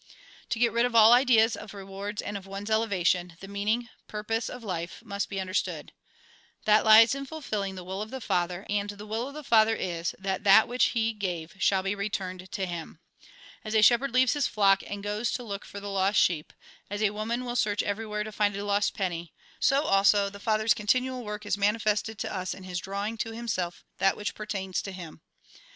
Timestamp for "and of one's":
2.23-2.71